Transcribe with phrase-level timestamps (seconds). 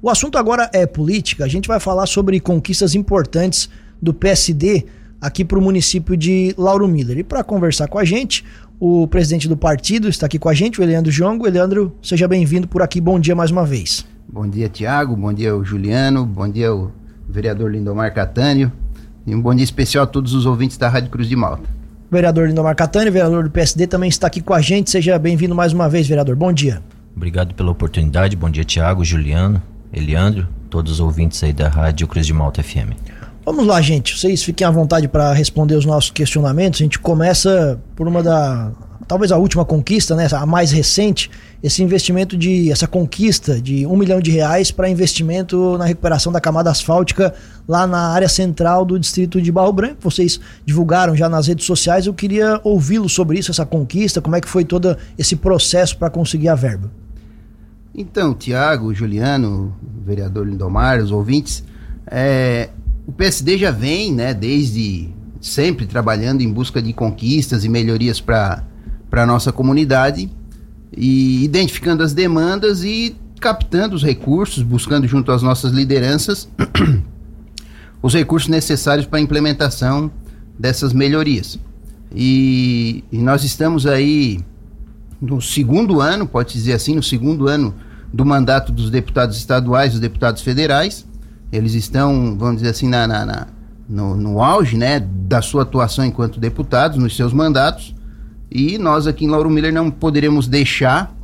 [0.00, 1.44] O assunto agora é política.
[1.44, 3.68] A gente vai falar sobre conquistas importantes
[4.00, 4.86] do PSD
[5.20, 7.18] aqui para o município de Lauro Miller.
[7.18, 8.44] E para conversar com a gente,
[8.78, 11.48] o presidente do partido está aqui com a gente, o Eleandro Jongo.
[11.48, 13.00] Eleandro, seja bem-vindo por aqui.
[13.00, 14.06] Bom dia mais uma vez.
[14.32, 15.16] Bom dia, Tiago.
[15.16, 16.24] Bom dia, o Juliano.
[16.24, 16.92] Bom dia, o
[17.28, 18.70] vereador Lindomar Catânio.
[19.26, 21.64] E um bom dia especial a todos os ouvintes da Rádio Cruz de Malta.
[22.08, 24.92] O vereador Lindomar Catânio, vereador do PSD, também está aqui com a gente.
[24.92, 26.36] Seja bem-vindo mais uma vez, vereador.
[26.36, 26.80] Bom dia.
[27.16, 28.36] Obrigado pela oportunidade.
[28.36, 29.60] Bom dia, Tiago, Juliano.
[29.92, 32.92] Eliandro, todos os ouvintes aí da Rádio Cruz de Malta FM.
[33.50, 34.18] Vamos lá, gente.
[34.18, 36.82] Vocês fiquem à vontade para responder os nossos questionamentos.
[36.82, 38.70] A gente começa por uma da.
[39.06, 40.28] Talvez a última conquista, né?
[40.30, 41.30] A mais recente,
[41.62, 42.70] esse investimento de.
[42.70, 47.34] essa conquista de um milhão de reais para investimento na recuperação da camada asfáltica
[47.66, 49.96] lá na área central do distrito de Barro Branco.
[50.02, 52.06] Vocês divulgaram já nas redes sociais.
[52.06, 56.10] Eu queria ouvi-lo sobre isso, essa conquista, como é que foi todo esse processo para
[56.10, 56.90] conseguir a verba.
[58.00, 59.74] Então, Tiago, Juliano,
[60.06, 61.64] vereador Lindomar, os ouvintes,
[62.06, 62.70] é,
[63.04, 65.08] o PSD já vem, né, desde
[65.40, 68.62] sempre trabalhando em busca de conquistas e melhorias para
[69.10, 70.30] a nossa comunidade
[70.96, 76.48] e identificando as demandas e captando os recursos, buscando junto às nossas lideranças
[78.00, 80.08] os recursos necessários para a implementação
[80.56, 81.58] dessas melhorias.
[82.14, 84.38] E, e, nós estamos aí
[85.20, 87.74] no segundo ano, pode dizer assim, no segundo ano
[88.12, 91.06] do mandato dos deputados estaduais, dos deputados federais.
[91.52, 93.46] Eles estão, vamos dizer assim, na, na, na
[93.88, 97.94] no, no, auge né, da sua atuação enquanto deputados, nos seus mandatos.
[98.50, 101.14] E nós aqui em Lauro Miller não poderemos deixar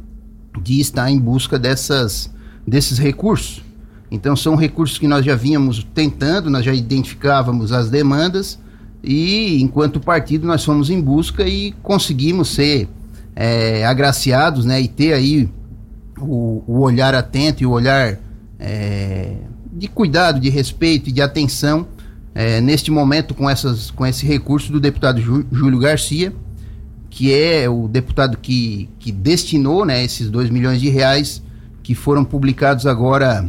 [0.62, 2.30] de estar em busca dessas,
[2.66, 3.62] desses recursos.
[4.10, 8.58] Então são recursos que nós já vínhamos tentando, nós já identificávamos as demandas
[9.02, 12.88] e enquanto partido nós fomos em busca e conseguimos ser
[13.34, 15.48] é, agraciados né, e ter aí
[16.18, 18.18] o, o olhar atento e o olhar
[18.58, 19.36] é,
[19.72, 21.86] de cuidado, de respeito e de atenção
[22.34, 26.32] é, neste momento com, essas, com esse recurso do deputado Júlio Garcia,
[27.08, 31.42] que é o deputado que, que destinou né, esses 2 milhões de reais
[31.82, 33.48] que foram publicados agora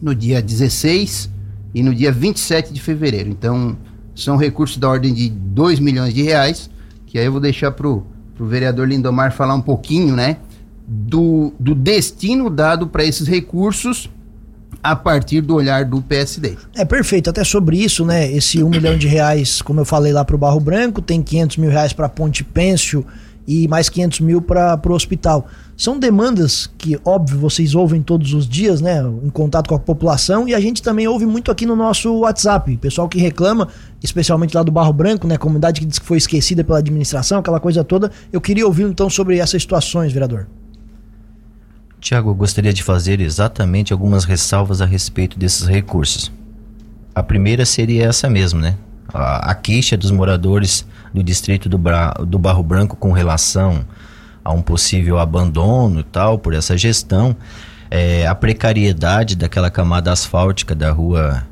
[0.00, 1.28] no dia 16
[1.74, 3.28] e no dia 27 de fevereiro.
[3.28, 3.76] Então,
[4.14, 6.70] são recursos da ordem de 2 milhões de reais,
[7.06, 8.04] que aí eu vou deixar para o
[8.40, 10.38] vereador Lindomar falar um pouquinho, né?
[10.88, 14.08] Do, do destino dado para esses recursos
[14.82, 16.56] a partir do olhar do PSD.
[16.74, 18.30] É perfeito, até sobre isso, né?
[18.30, 21.56] Esse um milhão de reais, como eu falei lá para o Barro Branco, tem 500
[21.58, 23.04] mil reais para Ponte Pêncio
[23.46, 25.46] e mais 500 mil para o hospital.
[25.76, 29.00] São demandas que, óbvio, vocês ouvem todos os dias, né?
[29.22, 32.76] Em contato com a população e a gente também ouve muito aqui no nosso WhatsApp.
[32.78, 33.68] Pessoal que reclama,
[34.02, 35.36] especialmente lá do Barro Branco, né?
[35.36, 38.10] Comunidade que diz que foi esquecida pela administração, aquela coisa toda.
[38.32, 40.46] Eu queria ouvir então sobre essas situações, vereador.
[42.00, 46.30] Tiago, eu gostaria de fazer exatamente algumas ressalvas a respeito desses recursos.
[47.14, 48.76] A primeira seria essa mesmo, né?
[49.12, 53.84] A, a queixa dos moradores do distrito do, Bra, do Barro Branco com relação
[54.44, 57.36] a um possível abandono e tal, por essa gestão,
[57.90, 61.46] é, a precariedade daquela camada asfáltica da rua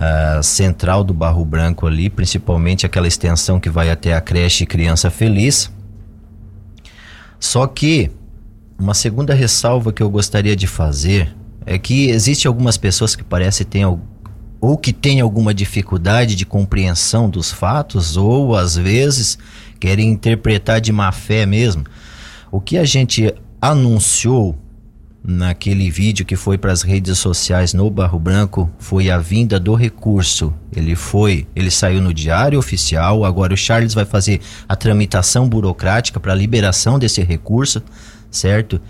[0.00, 5.10] uh, central do Barro Branco ali, principalmente aquela extensão que vai até a creche Criança
[5.10, 5.70] Feliz.
[7.38, 8.10] Só que
[8.80, 11.36] uma segunda ressalva que eu gostaria de fazer
[11.66, 13.86] é que existe algumas pessoas que parece ter
[14.60, 19.38] ou que têm alguma dificuldade de compreensão dos fatos ou às vezes
[19.78, 21.84] querem interpretar de má fé mesmo.
[22.50, 24.58] O que a gente anunciou
[25.22, 29.74] naquele vídeo que foi para as redes sociais no Barro Branco foi a vinda do
[29.74, 30.52] recurso.
[30.74, 33.24] Ele foi, ele saiu no diário oficial.
[33.24, 37.82] Agora o Charles vai fazer a tramitação burocrática para a liberação desse recurso
[38.30, 38.80] certo?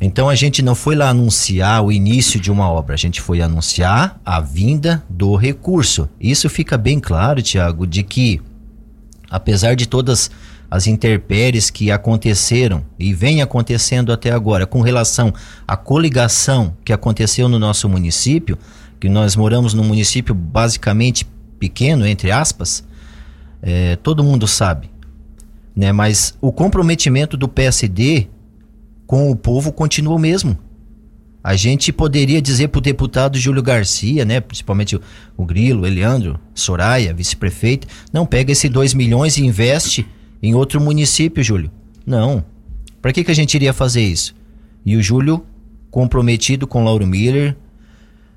[0.00, 3.40] Então a gente não foi lá anunciar o início de uma obra, a gente foi
[3.40, 6.08] anunciar a vinda do recurso.
[6.20, 8.40] Isso fica bem claro, Tiago, de que
[9.30, 10.30] apesar de todas
[10.70, 15.32] as intempéries que aconteceram e vem acontecendo até agora com relação
[15.66, 18.58] à coligação que aconteceu no nosso município,
[19.00, 21.26] que nós moramos num município basicamente
[21.58, 22.84] pequeno, entre aspas,
[23.62, 24.90] é, todo mundo sabe.
[25.74, 25.92] Né?
[25.92, 28.28] Mas o comprometimento do PSD
[29.06, 30.58] com o povo continua o mesmo.
[31.42, 35.00] A gente poderia dizer para o deputado Júlio Garcia, né, principalmente o,
[35.36, 40.06] o Grilo, Eliandro, Soraya, vice-prefeito, não pega esses 2 milhões e investe
[40.42, 41.70] em outro município, Júlio.
[42.06, 42.42] Não.
[43.02, 44.34] Para que, que a gente iria fazer isso?
[44.86, 45.44] E o Júlio,
[45.90, 47.54] comprometido com Lauro Miller,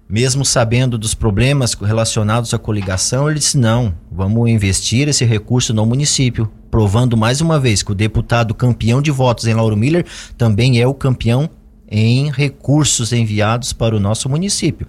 [0.10, 5.86] mesmo sabendo dos problemas relacionados à coligação, ele disse: não, vamos investir esse recurso no
[5.86, 10.06] município, provando mais uma vez que o deputado campeão de votos em Lauro Miller
[10.38, 11.50] também é o campeão
[11.90, 14.88] em recursos enviados para o nosso município.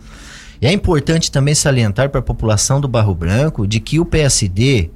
[0.60, 4.90] E é importante também salientar para a população do Barro Branco de que o PSD,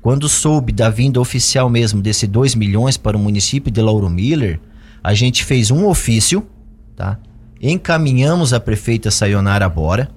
[0.00, 4.58] quando soube da vinda oficial mesmo desse 2 milhões para o município de Lauro Miller,
[5.02, 6.46] a gente fez um ofício,
[6.94, 7.18] tá?
[7.60, 10.10] Encaminhamos a prefeita Sayonara Bora,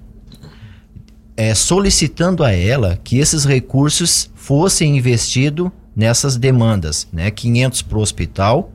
[1.36, 7.30] é, solicitando a ela que esses recursos fossem investidos nessas demandas, né?
[7.30, 8.72] 500 para o hospital,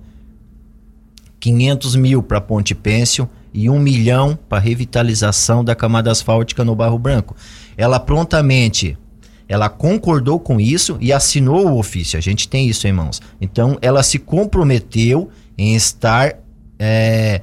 [1.40, 6.98] 500 mil para Ponte Pêncil e 1 milhão para revitalização da camada asfáltica no Barro
[6.98, 7.36] Branco.
[7.78, 8.98] Ela prontamente
[9.48, 12.18] ela concordou com isso e assinou o ofício.
[12.18, 13.22] A gente tem isso em mãos.
[13.40, 16.36] Então, ela se comprometeu em estar
[16.80, 17.42] é,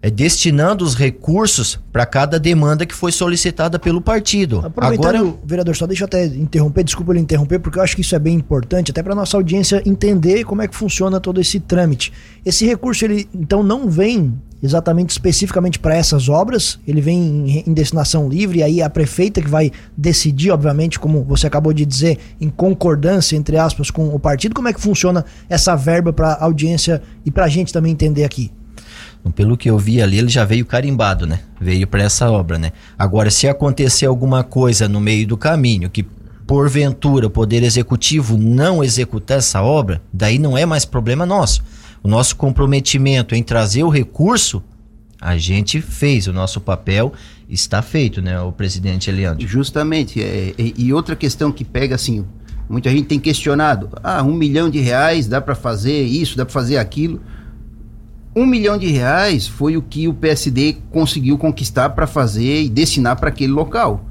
[0.00, 4.60] é, destinando os recursos para cada demanda que foi solicitada pelo partido.
[4.64, 8.02] Aproveitando, Agora, vereador, só deixa eu até interromper, desculpa ele interromper, porque eu acho que
[8.02, 11.58] isso é bem importante, até para nossa audiência entender como é que funciona todo esse
[11.58, 12.12] trâmite.
[12.46, 17.72] Esse recurso, ele então não vem exatamente especificamente para essas obras, ele vem em, em
[17.72, 22.18] destinação livre, e aí a prefeita que vai decidir, obviamente, como você acabou de dizer,
[22.40, 26.44] em concordância, entre aspas, com o partido, como é que funciona essa verba para a
[26.44, 28.50] audiência e para a gente também entender aqui?
[29.28, 31.40] Então, pelo que eu vi ali, ele já veio carimbado, né?
[31.60, 32.72] Veio para essa obra, né?
[32.98, 36.02] Agora, se acontecer alguma coisa no meio do caminho que
[36.46, 41.62] porventura o poder executivo não executar essa obra, daí não é mais problema nosso.
[42.02, 44.62] O nosso comprometimento em trazer o recurso,
[45.20, 47.12] a gente fez, o nosso papel
[47.48, 49.46] está feito, né, o presidente Eliandro?
[49.46, 50.22] Justamente.
[50.22, 52.24] É, e, e outra questão que pega assim,
[52.68, 56.52] muita gente tem questionado, ah, um milhão de reais dá para fazer isso, dá para
[56.52, 57.20] fazer aquilo.
[58.36, 63.18] Um milhão de reais foi o que o PSD conseguiu conquistar para fazer e destinar
[63.18, 64.04] para aquele local.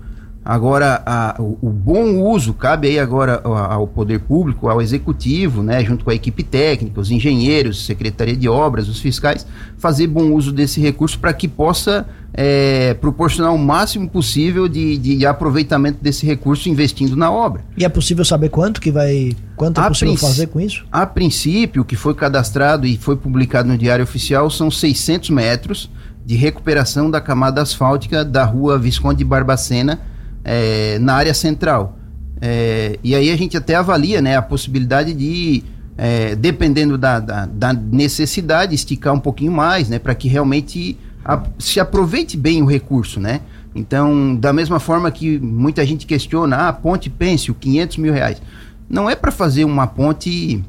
[0.50, 5.62] Agora, a, o, o, bom uso cabe aí agora ao, ao, poder público, ao executivo,
[5.62, 9.46] né, junto com a equipe técnica, os engenheiros, secretaria de obras, os fiscais,
[9.78, 15.26] fazer bom uso desse recurso para que possa é, proporcionar o máximo possível de, de,
[15.26, 17.66] aproveitamento desse recurso investindo na obra.
[17.76, 20.86] E é possível saber quanto que vai, quanto é a possível fazer com isso?
[20.90, 25.92] A princípio, o que foi cadastrado e foi publicado no Diário Oficial são 600 metros
[26.26, 30.00] de recuperação da camada asfáltica da rua Visconde de Barbacena,
[30.48, 31.98] é, na área central.
[32.40, 35.62] É, e aí a gente até avalia né, a possibilidade de,
[35.98, 41.44] é, dependendo da, da, da, necessidade, esticar um pouquinho mais, né, para que realmente a,
[41.60, 43.42] se aproveite bem o recurso, né?
[43.76, 48.42] Então, da mesma forma que muita gente questiona, ah, ponte Pêncil, 500 mil reais.
[48.90, 50.64] Não é para fazer uma ponte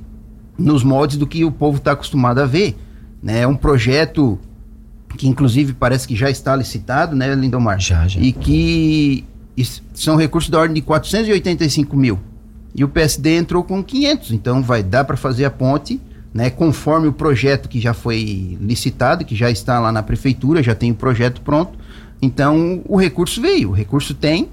[0.59, 2.77] nos moldes do que o povo está acostumado a ver.
[3.23, 3.43] Né?
[3.43, 4.39] É um projeto
[5.17, 7.81] que, inclusive, parece que já está licitado, né, Lindomar?
[7.81, 8.21] Já, já.
[8.21, 9.25] E que
[9.65, 12.19] são recursos da ordem de 485 mil.
[12.75, 16.01] E o PSD entrou com 500, então vai dar para fazer a ponte,
[16.33, 20.75] né, conforme o projeto que já foi licitado, que já está lá na prefeitura, já
[20.75, 21.79] tem o projeto pronto.
[22.21, 24.49] Então o recurso veio, o recurso tem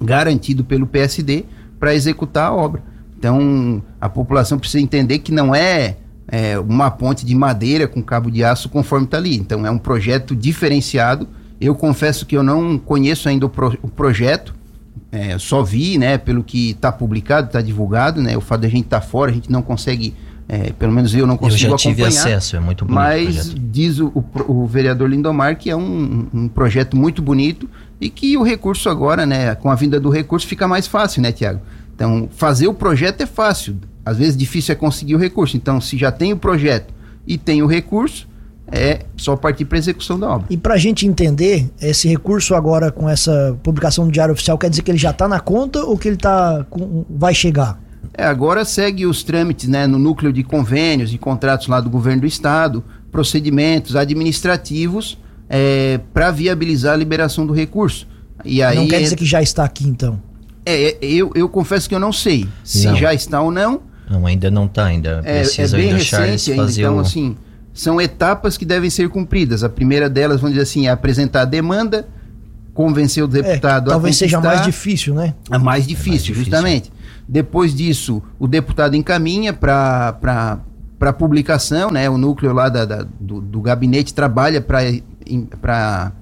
[0.00, 1.44] garantido pelo PSD
[1.78, 2.82] para executar a obra.
[3.18, 5.96] Então a população precisa entender que não é,
[6.26, 9.36] é uma ponte de madeira com cabo de aço conforme está ali.
[9.36, 11.28] Então é um projeto diferenciado
[11.62, 14.54] eu confesso que eu não conheço ainda o, pro, o projeto,
[15.10, 18.70] é, só vi, né, pelo que está publicado, está divulgado, né, o fato de a
[18.70, 20.14] gente estar tá fora, a gente não consegue,
[20.48, 22.26] é, pelo menos eu não consigo eu já tive acompanhar.
[22.26, 22.96] acesso, é muito bonito.
[22.96, 27.68] Mas diz o, o, o, vereador Lindomar que é um, um projeto muito bonito
[28.00, 31.30] e que o recurso agora, né, com a vinda do recurso fica mais fácil, né,
[31.30, 31.60] Tiago?
[31.94, 35.56] Então, fazer o projeto é fácil, às vezes difícil é conseguir o recurso.
[35.56, 36.92] Então, se já tem o projeto
[37.26, 38.26] e tem o recurso,
[38.72, 40.46] é só partir para execução da obra.
[40.48, 44.70] E para a gente entender, esse recurso agora com essa publicação do Diário Oficial, quer
[44.70, 47.78] dizer que ele já está na conta ou que ele tá com, vai chegar?
[48.14, 52.22] É, agora segue os trâmites né, no núcleo de convênios e contratos lá do governo
[52.22, 58.08] do estado, procedimentos administrativos é, para viabilizar a liberação do recurso.
[58.44, 60.20] E aí, não quer dizer que já está aqui então?
[60.64, 62.96] É, é, eu, eu confesso que eu não sei se não.
[62.96, 63.82] já está ou não.
[64.08, 67.00] Não, ainda não está, ainda é, precisa é bem recente ainda, então o...
[67.00, 67.36] assim
[67.72, 69.64] são etapas que devem ser cumpridas.
[69.64, 72.06] A primeira delas, vamos dizer assim, é apresentar a demanda,
[72.74, 75.34] convencer o é, deputado é, talvez seja mais difícil, né?
[75.50, 76.34] A mais difícil, é mais difícil.
[76.34, 76.92] justamente.
[77.28, 80.62] Depois disso, o deputado encaminha para
[80.98, 82.08] para publicação, né?
[82.08, 86.12] O núcleo lá da, da do, do, gabinete trabalha para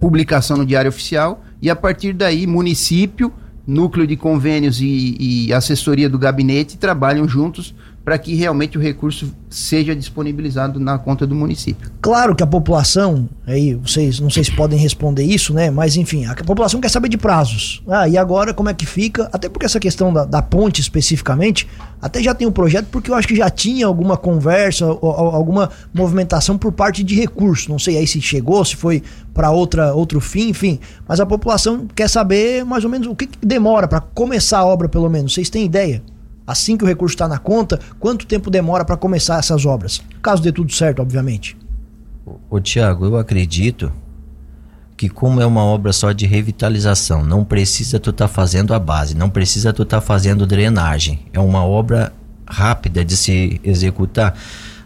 [0.00, 3.32] publicação no Diário Oficial e a partir daí município,
[3.64, 9.34] núcleo de convênios e, e assessoria do gabinete trabalham juntos para que realmente o recurso
[9.48, 11.90] seja disponibilizado na conta do município.
[12.02, 15.70] Claro que a população, aí vocês não sei se podem responder isso, né?
[15.70, 17.82] Mas enfim, a população quer saber de prazos.
[17.88, 19.30] Ah, e agora como é que fica?
[19.32, 21.66] Até porque essa questão da, da ponte especificamente,
[22.02, 25.10] até já tem um projeto, porque eu acho que já tinha alguma conversa, ou, ou,
[25.10, 27.70] alguma movimentação por parte de recurso.
[27.70, 30.78] Não sei aí se chegou, se foi para outra outro fim, enfim.
[31.08, 34.66] Mas a população quer saber mais ou menos o que, que demora para começar a
[34.66, 35.32] obra, pelo menos.
[35.32, 36.02] Vocês têm ideia?
[36.46, 40.02] Assim que o recurso está na conta, quanto tempo demora para começar essas obras?
[40.22, 41.56] Caso dê tudo certo, obviamente.
[42.50, 43.90] Ô, Tiago, eu acredito
[44.96, 48.78] que como é uma obra só de revitalização, não precisa tu estar tá fazendo a
[48.78, 51.26] base, não precisa tu estar tá fazendo drenagem.
[51.32, 52.12] É uma obra
[52.46, 54.34] rápida de se executar.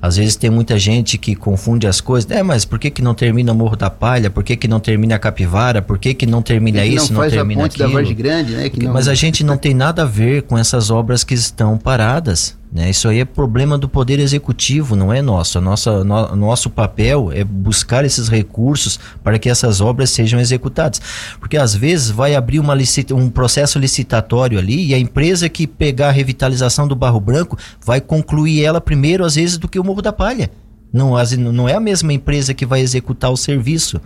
[0.01, 2.31] Às vezes tem muita gente que confunde as coisas.
[2.31, 4.31] É, mas por que, que não termina Morro da Palha?
[4.31, 5.81] Por que, que não termina a Capivara?
[5.81, 7.89] Por que, que não termina que isso, não, não termina a ponte aquilo?
[7.89, 8.71] Da Vargem Grande, né?
[8.83, 8.93] Não...
[8.93, 12.58] Mas a gente não tem nada a ver com essas obras que estão paradas.
[12.71, 12.91] Né?
[12.91, 15.59] Isso aí é problema do poder executivo, não é nosso.
[15.59, 21.01] A nossa, no, nosso papel é buscar esses recursos para que essas obras sejam executadas.
[21.41, 25.67] Porque às vezes vai abrir uma licita, um processo licitatório ali e a empresa que
[25.67, 29.85] pegar a revitalização do Barro Branco vai concluir ela primeiro, às vezes, do que o
[29.85, 30.51] Morro da Palha.
[30.93, 31.15] Não,
[31.53, 34.01] não é a mesma empresa que vai executar o serviço.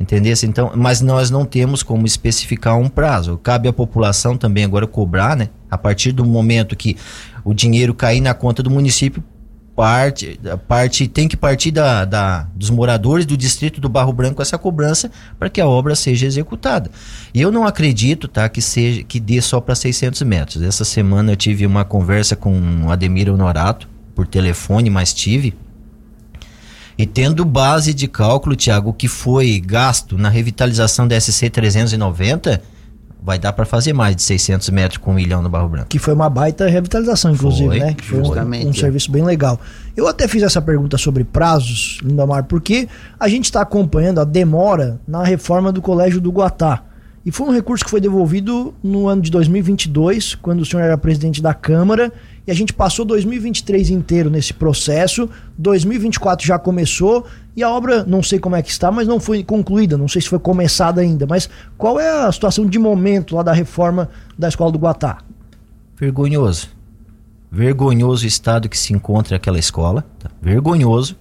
[0.00, 0.46] Entendesse?
[0.46, 3.36] Então, mas nós não temos como especificar um prazo.
[3.36, 5.50] Cabe à população também agora cobrar, né?
[5.70, 6.96] A partir do momento que
[7.44, 9.22] o dinheiro cair na conta do município,
[9.76, 14.56] parte, parte tem que partir da, da, dos moradores do distrito do Barro Branco essa
[14.56, 16.90] cobrança para que a obra seja executada.
[17.34, 20.62] E eu não acredito, tá, que seja que dê só para 600 metros.
[20.62, 25.54] Essa semana eu tive uma conversa com o Ademir Honorato por telefone, mas tive
[27.00, 32.60] e tendo base de cálculo, Tiago, que foi gasto na revitalização da SC 390,
[33.22, 35.88] vai dar para fazer mais de 600 metros com um milhão no Barro Branco.
[35.88, 37.94] Que foi uma baita revitalização, inclusive, foi, né?
[37.94, 39.58] Que foi um, um, serviço bem legal.
[39.96, 42.86] Eu até fiz essa pergunta sobre prazos, Lindomar, porque
[43.18, 46.82] a gente está acompanhando a demora na reforma do Colégio do Guatá.
[47.24, 50.98] E foi um recurso que foi devolvido no ano de 2022, quando o senhor era
[50.98, 52.12] presidente da Câmara,
[52.46, 55.28] e a gente passou 2023 inteiro nesse processo.
[55.58, 59.44] 2024 já começou e a obra, não sei como é que está, mas não foi
[59.44, 61.26] concluída, não sei se foi começada ainda.
[61.26, 65.18] Mas qual é a situação de momento lá da reforma da Escola do Guatá?
[65.96, 66.68] Vergonhoso.
[67.52, 70.04] Vergonhoso o estado que se encontra aquela escola.
[70.18, 70.30] Tá?
[70.40, 71.16] Vergonhoso.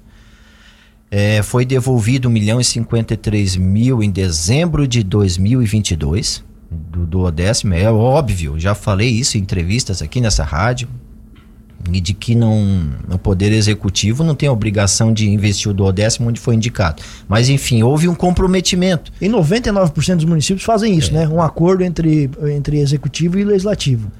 [1.11, 7.27] É, foi devolvido 1 milhão e 53 mil em dezembro de 2022 do, do.
[7.73, 10.87] É óbvio, já falei isso em entrevistas aqui nessa rádio.
[11.91, 16.29] E de que não, o Poder Executivo não tem a obrigação de investir o duodécimo
[16.29, 17.01] onde foi indicado.
[17.27, 19.11] Mas, enfim, houve um comprometimento.
[19.19, 21.13] E 99% dos municípios fazem isso, é.
[21.13, 21.27] né?
[21.27, 24.11] Um acordo entre, entre Executivo e Legislativo.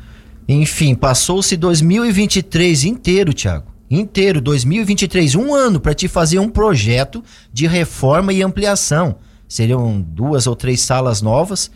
[0.48, 7.66] Enfim, passou-se 2023 inteiro, Tiago inteiro, 2023, um ano para te fazer um projeto de
[7.66, 9.16] reforma e ampliação.
[9.48, 11.72] Seriam duas ou três salas novas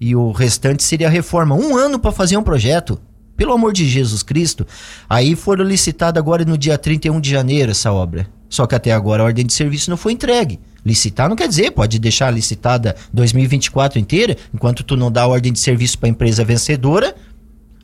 [0.00, 1.54] e o restante seria reforma.
[1.54, 2.98] Um ano para fazer um projeto.
[3.38, 4.66] Pelo amor de Jesus Cristo.
[5.08, 8.28] Aí foram licitadas agora no dia 31 de janeiro essa obra.
[8.48, 10.58] Só que até agora a ordem de serviço não foi entregue.
[10.84, 15.52] Licitar não quer dizer, pode deixar licitada 2024 inteira, enquanto tu não dá a ordem
[15.52, 17.14] de serviço para a empresa vencedora,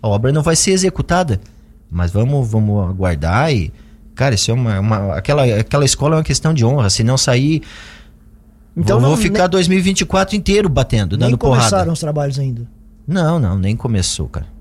[0.03, 1.41] a obra não vai ser executada.
[1.89, 3.73] Mas vamos, vamos aguardar e.
[4.17, 5.15] Cara, isso é uma, uma.
[5.15, 6.91] aquela, aquela escola é uma questão de honra.
[6.91, 7.63] Se não sair.
[8.77, 11.61] Então vou, não, vou ficar nem, 2024 inteiro batendo, dando porrada.
[11.61, 12.69] Nem começaram os trabalhos ainda.
[13.07, 14.54] Não, não, nem começou, cara.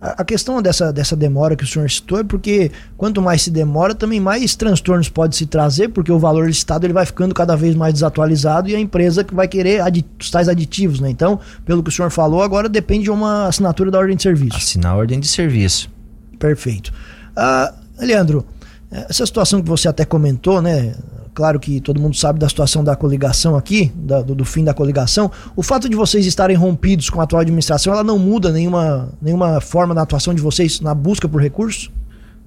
[0.00, 3.96] A, questão dessa, dessa demora que o senhor citou é porque quanto mais se demora,
[3.96, 7.74] também mais transtornos pode se trazer, porque o valor listado ele vai ficando cada vez
[7.74, 11.10] mais desatualizado e a empresa que vai querer adi os tais aditivos, né?
[11.10, 14.56] Então, pelo que o senhor falou, agora depende de uma assinatura da ordem de serviço.
[14.56, 15.90] Assinar a ordem de serviço.
[16.38, 16.92] Perfeito.
[17.34, 18.46] Ah, Leandro,
[18.90, 20.94] essa situação que você até comentou, né?
[21.34, 24.74] Claro que todo mundo sabe da situação da coligação aqui, da, do, do, fim da
[24.74, 25.30] coligação.
[25.54, 29.60] O fato de vocês estarem rompidos com a atual administração, ela não muda nenhuma, nenhuma
[29.60, 31.92] forma da atuação de vocês na busca por recursos?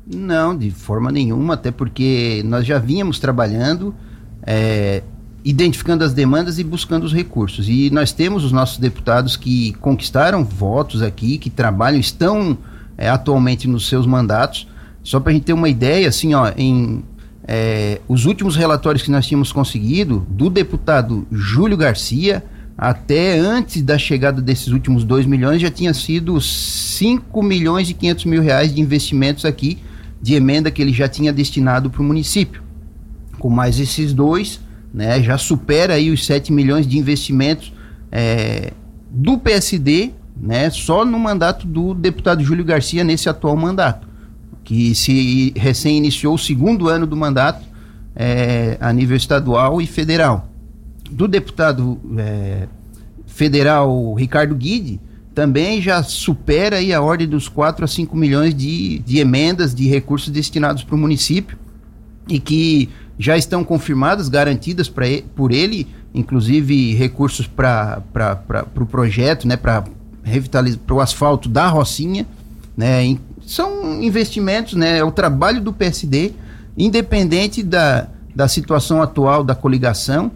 [0.06, 3.96] Não, de forma nenhuma, até porque nós já vínhamos trabalhando,
[4.44, 5.04] é,
[5.46, 7.70] identificando as demandas e buscando os recursos.
[7.70, 12.58] E nós temos os nossos deputados que conquistaram votos aqui, que trabalham, estão
[12.98, 14.68] é, atualmente nos seus mandatos.
[15.04, 17.04] Só para a gente ter uma ideia, assim, ó, em
[17.48, 22.44] é, os últimos relatórios que nós tínhamos conseguido, do deputado Júlio Garcia,
[22.78, 28.26] até antes da chegada desses últimos 2 milhões, já tinha sido 5 milhões e 500
[28.26, 29.80] mil reais de investimentos aqui,
[30.22, 32.62] de emenda que ele já tinha destinado para o município.
[33.40, 34.60] Com mais esses dois,
[34.94, 37.74] né, já supera aí os 7 milhões de investimentos
[38.12, 38.72] é,
[39.10, 44.08] do PSD né, só no mandato do deputado Júlio Garcia nesse atual mandato.
[44.64, 47.66] Que se recém iniciou o segundo ano do mandato
[48.16, 50.50] é, a nível estadual e federal.
[51.10, 52.68] Do deputado é,
[53.26, 55.00] federal Ricardo Guide,
[55.34, 59.88] também já supera aí a ordem dos 4 a 5 milhões de, de emendas de
[59.88, 61.58] recursos destinados para o município
[62.28, 69.48] e que já estão confirmadas, garantidas pra, por ele, inclusive recursos para o pro projeto,
[69.48, 69.84] né, para
[70.24, 72.28] revitalizar o asfalto da Rocinha,
[72.76, 73.18] né,
[73.52, 76.32] são investimentos, né, é o trabalho do PSD,
[76.78, 80.32] independente da, da situação atual da coligação,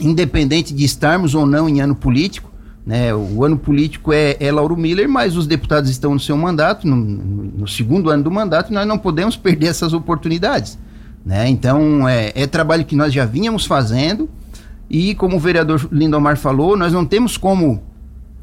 [0.00, 2.50] independente de estarmos ou não em ano político,
[2.84, 6.88] né, o ano político é, é Lauro Miller, mas os deputados estão no seu mandato,
[6.88, 10.76] no, no segundo ano do mandato, e nós não podemos perder essas oportunidades.
[11.24, 11.48] Né?
[11.48, 14.28] Então, é, é trabalho que nós já vínhamos fazendo,
[14.88, 17.80] e como o vereador Lindomar falou, nós não temos como.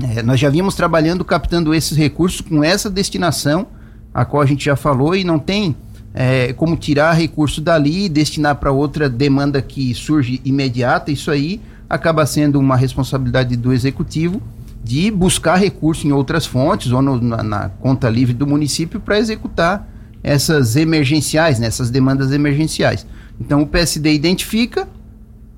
[0.02, 3.68] É, nós já vínhamos trabalhando, captando esses recursos com essa destinação,
[4.18, 5.76] a qual a gente já falou, e não tem
[6.12, 11.12] é, como tirar recurso dali e destinar para outra demanda que surge imediata.
[11.12, 14.42] Isso aí acaba sendo uma responsabilidade do executivo
[14.84, 19.20] de buscar recurso em outras fontes ou no, na, na, conta livre do município para
[19.20, 19.88] executar
[20.24, 23.06] essas emergenciais, né, essas demandas emergenciais.
[23.40, 24.88] Então o PSD identifica,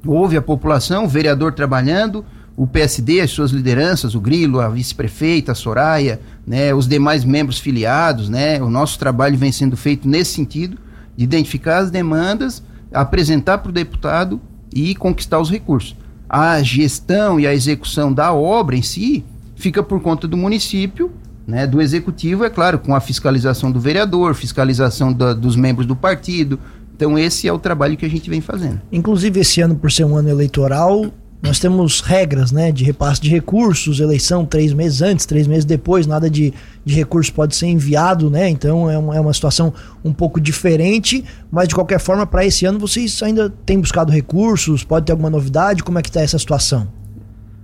[0.05, 2.25] ouve a população, o vereador trabalhando,
[2.59, 7.57] o PSD, as suas lideranças, o Grilo, a vice-prefeita, a Soraya, né, os demais membros
[7.57, 10.77] filiados, né, o nosso trabalho vem sendo feito nesse sentido,
[11.15, 12.61] de identificar as demandas,
[12.93, 14.41] apresentar para o deputado
[14.75, 15.95] e conquistar os recursos.
[16.27, 19.23] A gestão e a execução da obra em si
[19.55, 21.13] fica por conta do município,
[21.47, 25.95] né, do executivo, é claro, com a fiscalização do vereador, fiscalização da, dos membros do
[25.95, 26.59] partido.
[26.93, 28.81] Então, esse é o trabalho que a gente vem fazendo.
[28.91, 31.09] Inclusive, esse ano, por ser um ano eleitoral,
[31.41, 36.05] nós temos regras, né, de repasse de recursos, eleição três meses antes, três meses depois,
[36.05, 36.53] nada de,
[36.83, 38.49] de recurso pode ser enviado, né?
[38.49, 42.65] Então é uma, é uma situação um pouco diferente, mas de qualquer forma, para esse
[42.65, 45.81] ano vocês ainda têm buscado recursos, pode ter alguma novidade?
[45.81, 46.89] Como é que está essa situação?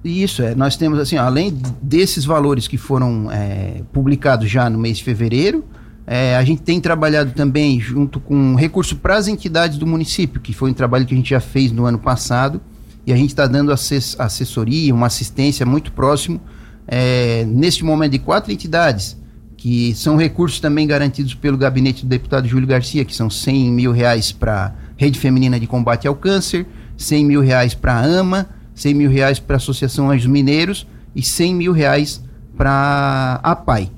[0.05, 4.99] Isso, é, nós temos assim, além desses valores que foram é, publicados já no mês
[4.99, 5.65] de fevereiro,
[6.07, 10.53] é, a gente tem trabalhado também junto com recurso para as entidades do município, que
[10.53, 12.61] foi um trabalho que a gente já fez no ano passado,
[13.05, 16.41] e a gente está dando assessoria, uma assistência muito próximo,
[16.87, 19.17] é, neste momento, de quatro entidades,
[19.57, 23.91] que são recursos também garantidos pelo gabinete do deputado Júlio Garcia, que são 100 mil
[23.91, 26.65] reais para Rede Feminina de Combate ao Câncer,
[26.97, 31.55] 100 mil reais para AMA, 100 mil reais para a Associação Anjos Mineiros e 100
[31.55, 32.23] mil reais
[32.57, 33.91] para a PAI.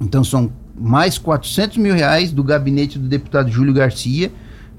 [0.00, 4.32] Então são mais 400 mil reais do gabinete do deputado Júlio Garcia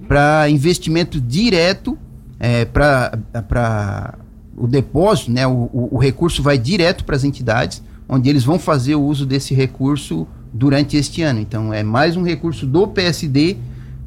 [0.07, 1.97] para investimento direto
[2.43, 4.15] é, para
[4.57, 8.57] o depósito, né, o, o, o recurso vai direto para as entidades, onde eles vão
[8.57, 11.39] fazer o uso desse recurso durante este ano.
[11.39, 13.57] Então, é mais um recurso do PSD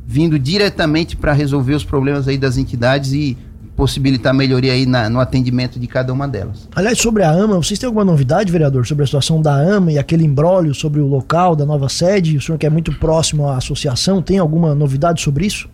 [0.04, 3.38] vindo diretamente para resolver os problemas aí das entidades e
[3.76, 6.68] possibilitar melhoria aí na, no atendimento de cada uma delas.
[6.74, 9.98] Aliás, sobre a AMA, vocês têm alguma novidade, vereador, sobre a situação da AMA e
[9.98, 12.36] aquele embrólio sobre o local da nova sede?
[12.36, 15.68] O senhor que é muito próximo à associação, tem alguma novidade sobre isso?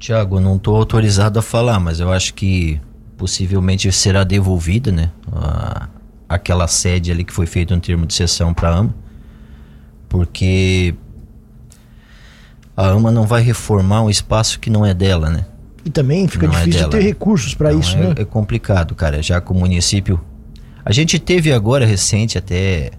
[0.00, 2.80] Tiago, não estou autorizado a falar, mas eu acho que
[3.18, 5.10] possivelmente será devolvida, né?
[5.30, 5.88] A,
[6.26, 8.94] aquela sede ali que foi feita um termo de cessão para a AMA,
[10.08, 10.94] porque
[12.74, 15.44] a AMA não vai reformar um espaço que não é dela, né?
[15.84, 18.14] E também fica não é difícil é ter recursos para isso, é, né?
[18.16, 19.22] É complicado, cara.
[19.22, 20.18] Já com o município.
[20.82, 22.92] A gente teve agora recente até.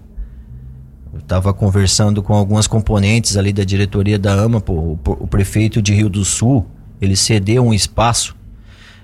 [1.12, 5.82] Eu estava conversando com algumas componentes ali da diretoria da AMA, pô, o, o prefeito
[5.82, 6.64] de Rio do Sul
[7.02, 8.36] ele cedeu um espaço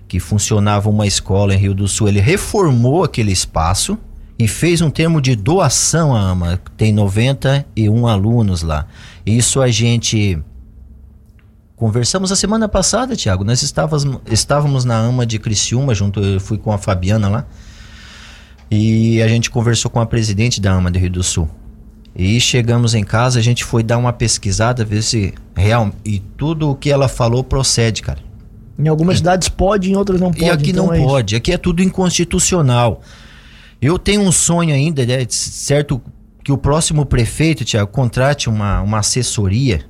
[0.07, 3.99] que funcionava uma escola em Rio do Sul, ele reformou aquele espaço
[4.39, 6.61] e fez um termo de doação à AMA.
[6.77, 8.87] Tem 91 alunos lá.
[9.27, 10.39] Isso a gente
[11.77, 13.45] conversamos a semana passada, Tiago.
[13.45, 17.47] Nós estávamos, estávamos na AMA de Criciúma, junto, eu fui com a Fabiana lá.
[18.71, 21.51] E a gente conversou com a presidente da AMA de Rio do Sul.
[22.19, 25.93] E chegamos em casa, a gente foi dar uma pesquisada, ver se real.
[26.05, 28.19] E tudo o que ela falou procede, cara.
[28.77, 30.45] Em algumas e, cidades pode, em outras não pode.
[30.45, 31.39] E aqui então não é pode, isso.
[31.39, 33.03] aqui é tudo inconstitucional.
[33.81, 36.03] Eu tenho um sonho ainda, né, certo,
[36.43, 39.85] que o próximo prefeito, Tiago, contrate uma, uma assessoria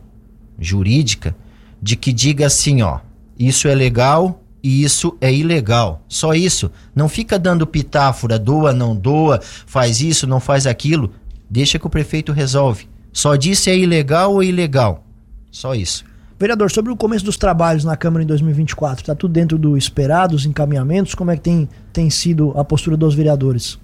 [0.58, 1.34] jurídica
[1.80, 2.98] de que diga assim, ó,
[3.38, 6.02] isso é legal e isso é ilegal.
[6.08, 6.70] Só isso.
[6.94, 11.12] Não fica dando pitáfora, doa, não doa, faz isso, não faz aquilo.
[11.50, 12.88] Deixa que o prefeito resolve.
[13.12, 15.04] Só diz se é ilegal ou ilegal.
[15.50, 16.04] Só isso.
[16.38, 20.36] Vereador, sobre o começo dos trabalhos na Câmara em 2024, está tudo dentro do esperado,
[20.36, 21.14] os encaminhamentos?
[21.14, 23.76] Como é que tem, tem sido a postura dos vereadores?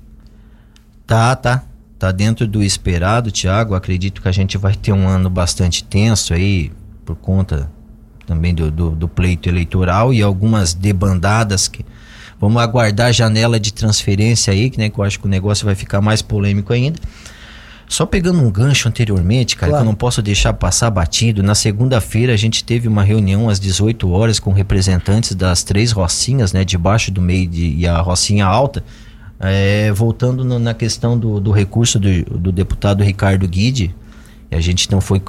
[1.05, 1.65] Tá, tá.
[1.99, 3.75] tá dentro do esperado, Tiago.
[3.75, 6.71] Acredito que a gente vai ter um ano bastante tenso aí,
[7.05, 7.69] por conta
[8.25, 11.85] também do, do, do pleito eleitoral e algumas debandadas que.
[12.41, 15.65] Vamos aguardar a janela de transferência aí, que, né, que eu acho que o negócio
[15.65, 17.01] vai ficar mais polêmico ainda.
[17.87, 19.85] Só pegando um gancho anteriormente, cara, claro.
[19.85, 21.43] que eu não posso deixar passar batido.
[21.43, 26.53] Na segunda-feira a gente teve uma reunião às 18 horas com representantes das três rocinhas,
[26.53, 28.83] né, debaixo do meio de, e a rocinha alta.
[29.39, 33.95] É, voltando no, na questão do, do recurso do, do, deputado Ricardo Guide,
[34.51, 35.21] a gente não foi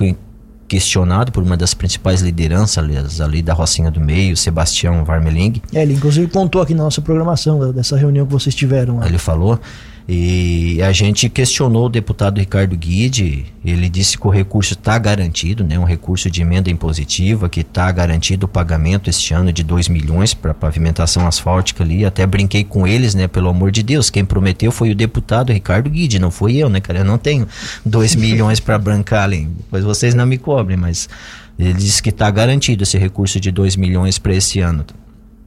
[0.68, 5.62] questionado por uma das principais lideranças ali da Rocinha do Meio, Sebastião Varmeling.
[5.74, 8.98] É, ele inclusive contou aqui na nossa programação dessa reunião que vocês tiveram.
[8.98, 9.08] Lá.
[9.08, 9.60] Ele falou.
[10.08, 15.64] E a gente questionou o deputado Ricardo Guide, ele disse que o recurso está garantido,
[15.64, 19.90] né, um recurso de emenda impositiva, que está garantido o pagamento este ano de 2
[19.90, 22.06] milhões para pavimentação asfáltica ali.
[22.06, 25.90] Até brinquei com eles, né, pelo amor de Deus, quem prometeu foi o deputado Ricardo
[25.90, 27.00] Guide, não foi eu, né, cara?
[27.00, 27.48] Eu não tenho
[27.84, 31.10] 2 milhões para brancar ali, depois vocês não me cobrem, mas
[31.58, 34.86] ele disse que está garantido esse recurso de 2 milhões para esse ano.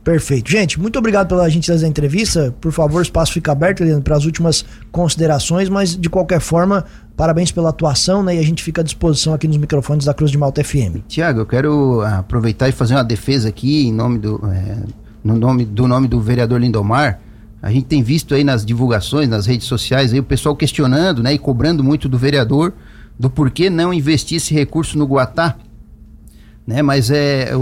[0.09, 0.51] Perfeito.
[0.51, 2.55] Gente, muito obrigado pela gentileza da entrevista.
[2.63, 7.53] Por favor, o espaço fica aberto, para as últimas considerações, mas de qualquer forma, parabéns
[7.53, 8.37] pela atuação, né?
[8.37, 11.05] E a gente fica à disposição aqui nos microfones da Cruz de Malta FM.
[11.07, 14.79] Tiago, eu quero aproveitar e fazer uma defesa aqui em nome do, é,
[15.23, 17.21] no nome, do nome do vereador Lindomar.
[17.61, 21.35] A gente tem visto aí nas divulgações, nas redes sociais, aí o pessoal questionando, né,
[21.35, 22.73] e cobrando muito do vereador
[23.21, 25.55] do porquê não investir esse recurso no Guatá,
[26.67, 26.81] né?
[26.81, 27.53] Mas é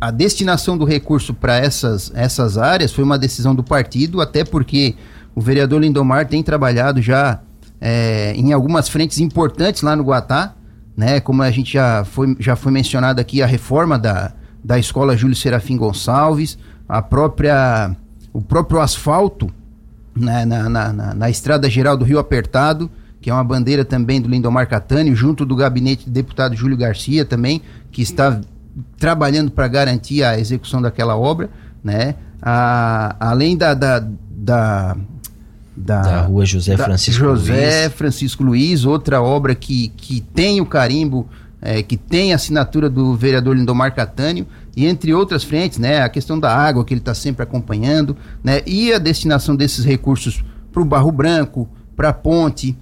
[0.00, 4.94] a destinação do recurso para essas, essas áreas foi uma decisão do partido, até porque
[5.34, 7.40] o vereador Lindomar tem trabalhado já
[7.80, 10.54] é, em algumas frentes importantes lá no Guatá,
[10.96, 11.20] né?
[11.20, 14.32] Como a gente já foi, já foi mencionado aqui, a reforma da,
[14.64, 16.58] da escola Júlio Serafim Gonçalves,
[16.88, 17.94] a própria,
[18.32, 19.52] o próprio asfalto
[20.16, 24.20] né, na, na, na, na estrada geral do Rio Apertado, que é uma bandeira também
[24.20, 27.60] do Lindomar Catânio, junto do gabinete do deputado Júlio Garcia também,
[27.92, 28.40] que está
[28.98, 31.50] trabalhando para garantir a execução daquela obra,
[31.82, 32.14] né?
[32.42, 33.98] A, além da, da,
[34.30, 34.96] da
[35.76, 37.94] da, da, rua José Francisco José Luiz.
[37.94, 41.26] Francisco Luiz, outra obra que, que tem o carimbo,
[41.60, 46.08] é, que tem a assinatura do vereador Lindomar Catânio, e entre outras frentes, né, a
[46.08, 50.82] questão da água que ele está sempre acompanhando, né, e a destinação desses recursos para
[50.82, 52.76] o Barro Branco, para a ponte,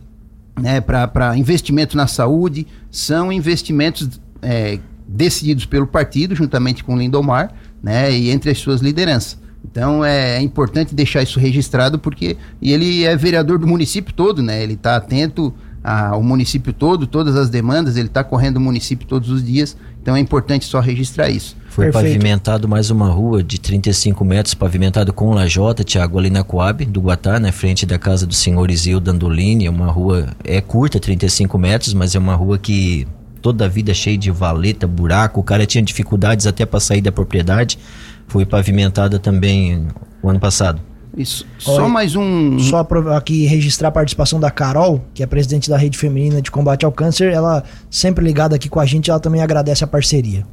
[0.61, 7.53] né, para investimento na saúde, são investimentos é, decididos pelo partido, juntamente com o Lindomar,
[7.83, 9.39] né, e entre as suas lideranças.
[9.65, 14.43] Então é, é, importante deixar isso registrado porque e ele é vereador do município todo,
[14.43, 14.63] né?
[14.63, 19.31] Ele está atento ao município todo, todas as demandas, ele está correndo o município todos
[19.31, 19.77] os dias.
[20.03, 21.57] Então é importante só registrar isso.
[21.69, 22.15] Foi Perfeito.
[22.15, 27.01] pavimentado mais uma rua de 35 metros, pavimentado com lajota, Tiago, ali na Coab, do
[27.01, 29.69] Guatá, na frente da casa do senhor Isildo Andolini.
[29.69, 33.07] Uma rua, é curta, 35 metros, mas é uma rua que
[33.41, 37.13] toda a vida cheia de valeta, buraco, o cara tinha dificuldades até para sair da
[37.13, 37.79] propriedade.
[38.27, 39.87] Foi pavimentada também
[40.23, 40.81] o ano passado.
[41.17, 41.47] Isso.
[41.59, 42.59] Só Oi, mais um.
[42.59, 46.85] Só aqui registrar a participação da Carol, que é presidente da Rede Feminina de Combate
[46.85, 47.33] ao Câncer.
[47.33, 50.47] Ela sempre ligada aqui com a gente, ela também agradece a parceria.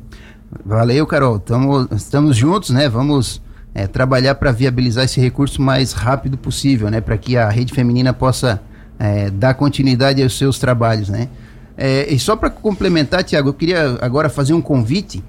[0.65, 1.39] Valeu, Carol.
[1.39, 2.87] Tamo, estamos juntos, né?
[2.89, 3.41] Vamos
[3.73, 7.01] é, trabalhar para viabilizar esse recurso o mais rápido possível, né?
[7.01, 8.61] Para que a Rede Feminina possa
[8.97, 11.27] é, dar continuidade aos seus trabalhos, né?
[11.77, 15.23] É, e só para complementar, Tiago, eu queria agora fazer um convite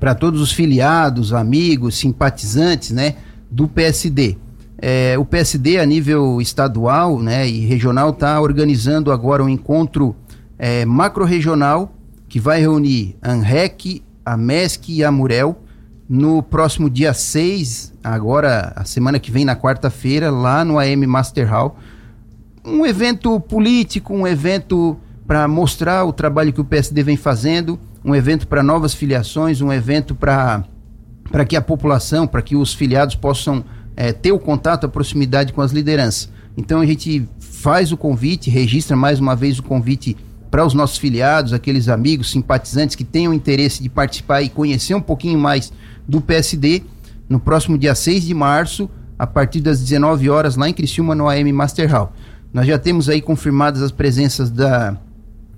[0.00, 3.16] para todos os filiados, amigos, simpatizantes né,
[3.50, 4.36] do PSD.
[4.80, 10.14] É, o PSD, a nível estadual né, e regional, está organizando agora um encontro
[10.58, 11.92] é, macro-regional
[12.28, 15.58] que vai reunir a ANREC, a MESC e a Murel
[16.08, 21.46] no próximo dia 6, agora, a semana que vem, na quarta-feira, lá no AM Master
[21.50, 21.76] Hall.
[22.64, 24.96] Um evento político, um evento
[25.28, 29.70] para mostrar o trabalho que o PSD vem fazendo, um evento para novas filiações, um
[29.70, 30.64] evento para
[31.46, 33.62] que a população, para que os filiados possam
[33.94, 36.30] é, ter o contato, a proximidade com as lideranças.
[36.56, 40.16] Então a gente faz o convite, registra mais uma vez o convite
[40.50, 45.00] para os nossos filiados, aqueles amigos, simpatizantes que tenham interesse de participar e conhecer um
[45.02, 45.70] pouquinho mais
[46.08, 46.84] do PSD,
[47.28, 48.88] no próximo dia 6 de março,
[49.18, 52.14] a partir das 19 horas, lá em Criciúma, no AM Master Hall.
[52.50, 54.96] Nós já temos aí confirmadas as presenças da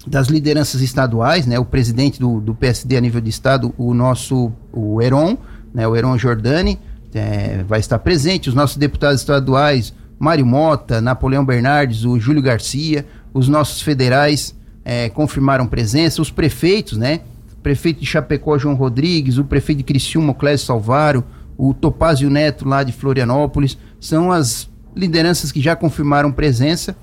[0.07, 4.53] das lideranças estaduais, né, o presidente do, do PSD a nível de estado, o nosso,
[4.73, 5.37] o Heron,
[5.75, 6.79] né, o Heron Jordani,
[7.15, 13.07] é, vai estar presente, os nossos deputados estaduais, Mário Mota, Napoleão Bernardes, o Júlio Garcia,
[13.33, 17.21] os nossos federais é, confirmaram presença, os prefeitos, né,
[17.63, 21.25] prefeito de Chapecó, João Rodrigues, o prefeito de Criciúma, Clésio Salvaro,
[21.59, 26.97] o Topázio Neto lá de Florianópolis, são as lideranças que já confirmaram presença.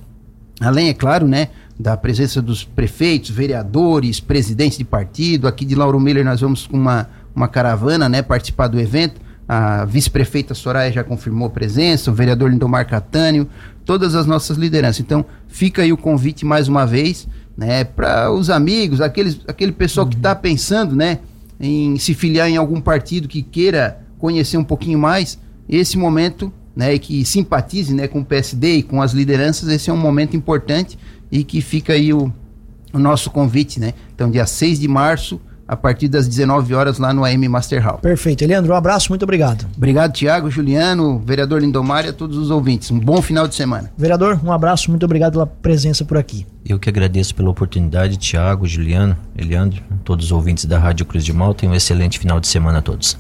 [0.60, 5.48] Além, é claro, né, da presença dos prefeitos, vereadores, presidentes de partido.
[5.48, 9.22] Aqui de Lauro Miller nós vamos com uma, uma caravana, né, participar do evento.
[9.48, 13.48] A vice-prefeita Soraya já confirmou presença, o vereador Lindomar Catânio,
[13.86, 15.00] todas as nossas lideranças.
[15.00, 20.06] Então, fica aí o convite mais uma vez, né, para os amigos, aqueles, aquele pessoal
[20.06, 20.10] uhum.
[20.12, 21.20] que está pensando, né,
[21.60, 26.98] em se filiar em algum partido que queira conhecer um pouquinho mais, esse momento, né,
[26.98, 30.98] que simpatize, né, com o PSD e com as lideranças, esse é um momento importante
[31.32, 32.32] e que fica aí o,
[32.94, 33.94] o nosso convite, né?
[34.14, 37.98] Então, dia 6 de março, a partir das 19 horas lá no AM Master Hall.
[37.98, 38.46] Perfeito.
[38.46, 39.68] Leandro, um abraço, muito obrigado.
[39.76, 42.90] Obrigado, Tiago, Juliano, vereador Lindomar e a todos os ouvintes.
[42.90, 43.92] Um bom final de semana.
[43.98, 46.46] Vereador, um abraço, muito obrigado pela presença por aqui.
[46.66, 51.34] Eu que agradeço pela oportunidade, Tiago, Juliano, Eliandro, todos os ouvintes da Rádio Cruz de
[51.34, 53.16] Malta e um excelente final de semana a todos.